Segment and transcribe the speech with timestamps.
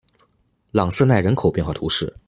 [0.71, 2.11] 朗瑟奈人口变化图示